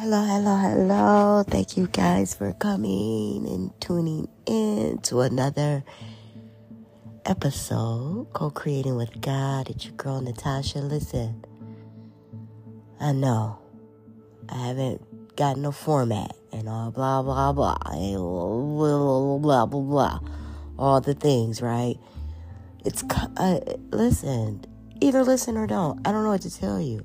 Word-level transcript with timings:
Hello, 0.00 0.22
hello, 0.22 0.54
hello. 0.54 1.42
Thank 1.42 1.76
you 1.76 1.88
guys 1.88 2.32
for 2.32 2.52
coming 2.52 3.44
and 3.48 3.80
tuning 3.80 4.28
in 4.46 4.98
to 4.98 5.22
another 5.22 5.82
episode, 7.26 8.28
Co 8.32 8.48
Creating 8.50 8.94
with 8.94 9.20
God. 9.20 9.68
It's 9.68 9.86
your 9.86 9.94
girl, 9.94 10.20
Natasha. 10.20 10.78
Listen, 10.78 11.44
I 13.00 13.10
know 13.10 13.58
I 14.48 14.68
haven't 14.68 15.34
got 15.34 15.56
no 15.56 15.72
format 15.72 16.36
and 16.52 16.68
all 16.68 16.92
blah, 16.92 17.20
blah, 17.20 17.52
blah, 17.52 17.76
blah, 17.82 19.38
blah, 19.40 19.66
blah, 19.66 19.80
blah, 19.80 20.20
all 20.78 21.00
the 21.00 21.14
things, 21.14 21.60
right? 21.60 21.96
It's, 22.84 23.02
uh, 23.36 23.58
listen, 23.90 24.64
either 25.00 25.24
listen 25.24 25.56
or 25.56 25.66
don't. 25.66 26.06
I 26.06 26.12
don't 26.12 26.22
know 26.22 26.30
what 26.30 26.42
to 26.42 26.56
tell 26.56 26.80
you. 26.80 27.04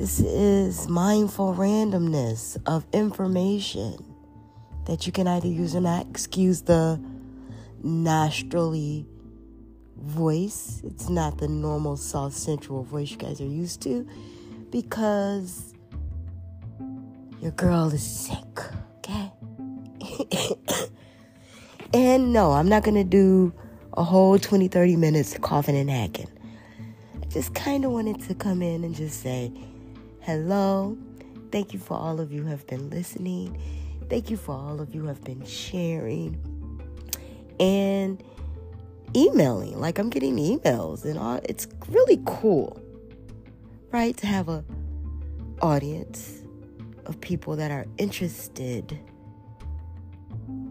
This 0.00 0.20
is 0.20 0.88
mindful 0.88 1.54
randomness 1.54 2.56
of 2.64 2.86
information 2.90 4.02
that 4.86 5.04
you 5.06 5.12
can 5.12 5.28
either 5.28 5.46
use 5.46 5.76
or 5.76 5.82
not. 5.82 6.06
Excuse 6.08 6.62
the 6.62 6.98
nostrily 7.82 9.06
voice. 9.98 10.80
It's 10.86 11.10
not 11.10 11.36
the 11.36 11.48
normal 11.48 11.98
soft 11.98 12.34
sensual 12.34 12.82
voice 12.82 13.10
you 13.10 13.18
guys 13.18 13.42
are 13.42 13.46
used 13.46 13.82
to 13.82 14.08
because 14.70 15.74
your 17.42 17.50
girl 17.50 17.92
is 17.92 18.02
sick, 18.02 18.58
okay? 19.00 19.30
and 21.92 22.32
no, 22.32 22.52
I'm 22.52 22.70
not 22.70 22.84
going 22.84 22.94
to 22.94 23.04
do 23.04 23.52
a 23.92 24.02
whole 24.02 24.38
20, 24.38 24.66
30 24.66 24.96
minutes 24.96 25.36
coughing 25.42 25.76
and 25.76 25.90
hacking. 25.90 26.30
I 27.22 27.26
just 27.26 27.54
kind 27.54 27.84
of 27.84 27.90
wanted 27.90 28.22
to 28.28 28.34
come 28.34 28.62
in 28.62 28.82
and 28.82 28.94
just 28.94 29.20
say, 29.20 29.52
hello. 30.22 30.98
Thank 31.50 31.72
you 31.72 31.78
for 31.78 31.94
all 31.94 32.20
of 32.20 32.30
you 32.32 32.44
have 32.44 32.66
been 32.66 32.90
listening. 32.90 33.60
Thank 34.08 34.30
you 34.30 34.36
for 34.36 34.54
all 34.54 34.80
of 34.80 34.94
you 34.94 35.06
have 35.06 35.22
been 35.24 35.44
sharing 35.44 36.38
and 37.58 38.22
emailing. 39.16 39.80
Like 39.80 39.98
I'm 39.98 40.10
getting 40.10 40.36
emails 40.36 41.04
and 41.04 41.18
all. 41.18 41.40
It's 41.44 41.66
really 41.88 42.20
cool, 42.26 42.80
right? 43.90 44.16
To 44.18 44.26
have 44.26 44.48
a 44.48 44.64
audience 45.62 46.42
of 47.06 47.20
people 47.20 47.56
that 47.56 47.70
are 47.70 47.86
interested 47.98 48.98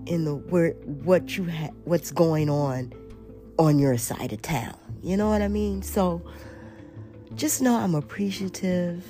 in 0.06 0.26
the 0.26 0.36
where 0.36 0.72
what 0.84 1.38
you 1.38 1.46
have, 1.46 1.74
what's 1.86 2.12
going 2.12 2.50
on 2.50 2.94
on 3.58 3.80
your 3.80 3.98
side 3.98 4.32
of 4.32 4.42
town. 4.42 4.78
You 5.02 5.18
know 5.18 5.30
what 5.30 5.42
I 5.42 5.48
mean? 5.48 5.82
So 5.82 6.22
just 7.36 7.62
know 7.62 7.76
I'm 7.76 7.96
appreciative 7.96 9.04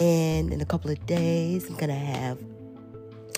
and 0.00 0.52
in 0.52 0.60
a 0.60 0.64
couple 0.64 0.90
of 0.90 1.04
days, 1.06 1.68
I'm 1.68 1.74
going 1.74 1.88
to 1.88 1.94
have 1.94 2.38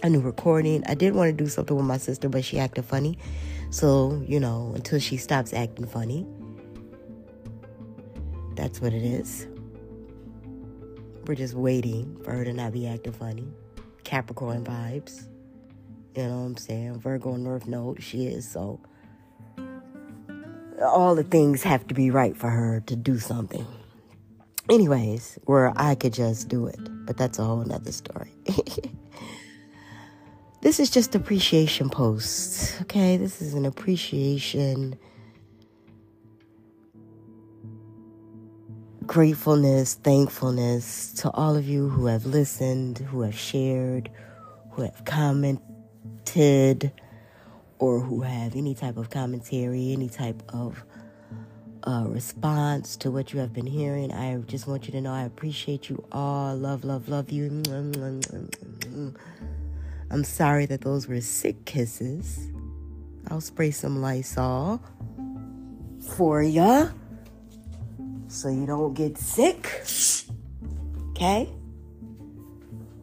a 0.02 0.10
new 0.10 0.20
recording. 0.20 0.82
I 0.86 0.94
did 0.94 1.14
want 1.14 1.28
to 1.28 1.44
do 1.44 1.48
something 1.48 1.76
with 1.76 1.86
my 1.86 1.96
sister, 1.96 2.28
but 2.28 2.44
she 2.44 2.58
acted 2.58 2.84
funny. 2.84 3.18
So, 3.70 4.22
you 4.26 4.40
know, 4.40 4.72
until 4.74 4.98
she 4.98 5.16
stops 5.16 5.54
acting 5.54 5.86
funny, 5.86 6.26
that's 8.56 8.80
what 8.80 8.92
it 8.92 9.02
is. 9.02 9.46
We're 11.26 11.34
just 11.34 11.54
waiting 11.54 12.20
for 12.24 12.32
her 12.32 12.44
to 12.44 12.52
not 12.52 12.72
be 12.72 12.86
acting 12.86 13.12
funny. 13.12 13.48
Capricorn 14.04 14.64
vibes. 14.64 15.28
You 16.16 16.24
know 16.24 16.40
what 16.40 16.46
I'm 16.46 16.56
saying? 16.56 17.00
Virgo 17.00 17.36
North 17.36 17.66
Node, 17.66 18.02
she 18.02 18.26
is. 18.26 18.46
So, 18.46 18.80
all 20.82 21.14
the 21.14 21.22
things 21.22 21.62
have 21.62 21.86
to 21.86 21.94
be 21.94 22.10
right 22.10 22.36
for 22.36 22.50
her 22.50 22.82
to 22.86 22.96
do 22.96 23.18
something 23.18 23.66
anyways, 24.70 25.38
where 25.44 25.72
I 25.76 25.94
could 25.94 26.14
just 26.14 26.48
do 26.48 26.66
it. 26.66 26.78
But 27.06 27.16
that's 27.16 27.38
a 27.38 27.44
whole 27.44 27.64
nother 27.64 27.92
story. 27.92 28.32
this 30.62 30.80
is 30.80 30.90
just 30.90 31.14
appreciation 31.14 31.90
posts, 31.90 32.80
Okay, 32.82 33.16
this 33.16 33.42
is 33.42 33.54
an 33.54 33.66
appreciation, 33.66 34.96
gratefulness, 39.06 39.94
thankfulness 39.94 41.12
to 41.14 41.30
all 41.32 41.56
of 41.56 41.68
you 41.68 41.88
who 41.88 42.06
have 42.06 42.26
listened, 42.26 42.98
who 42.98 43.22
have 43.22 43.36
shared, 43.36 44.08
who 44.70 44.82
have 44.82 45.04
commented, 45.04 46.92
or 47.80 47.98
who 47.98 48.20
have 48.20 48.54
any 48.54 48.74
type 48.74 48.96
of 48.96 49.10
commentary, 49.10 49.92
any 49.92 50.08
type 50.08 50.42
of 50.50 50.84
uh, 51.90 52.04
response 52.04 52.96
to 52.96 53.10
what 53.10 53.32
you 53.32 53.40
have 53.40 53.52
been 53.52 53.66
hearing. 53.66 54.12
I 54.12 54.36
just 54.42 54.68
want 54.68 54.86
you 54.86 54.92
to 54.92 55.00
know 55.00 55.12
I 55.12 55.22
appreciate 55.24 55.90
you 55.90 56.04
all. 56.12 56.54
Love, 56.54 56.84
love, 56.84 57.08
love 57.08 57.32
you. 57.32 57.62
I'm 60.10 60.24
sorry 60.24 60.66
that 60.66 60.82
those 60.82 61.08
were 61.08 61.20
sick 61.20 61.64
kisses. 61.64 62.48
I'll 63.28 63.40
spray 63.40 63.72
some 63.72 64.00
Lysol 64.00 64.80
for 66.16 66.42
ya 66.42 66.88
so 68.28 68.48
you 68.48 68.66
don't 68.66 68.94
get 68.94 69.18
sick. 69.18 69.84
Okay? 71.10 71.52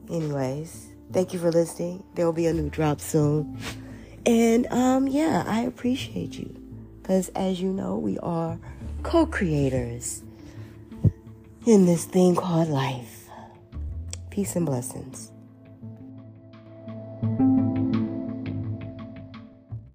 Anyways, 0.09 0.87
thank 1.11 1.33
you 1.33 1.39
for 1.39 1.51
listening. 1.51 2.03
There 2.15 2.25
will 2.25 2.33
be 2.33 2.47
a 2.47 2.53
new 2.53 2.69
drop 2.69 3.01
soon. 3.01 3.59
And 4.25 4.65
um 4.67 5.07
yeah, 5.07 5.43
I 5.45 5.61
appreciate 5.61 6.39
you. 6.39 6.66
Because 7.07 7.29
as 7.29 7.61
you 7.61 7.71
know, 7.71 7.95
we 7.95 8.19
are 8.19 8.59
co 9.01 9.25
creators 9.25 10.23
in 11.65 11.85
this 11.85 12.03
thing 12.03 12.35
called 12.35 12.67
life. 12.67 13.29
Peace 14.29 14.57
and 14.57 14.65
blessings. 14.65 15.31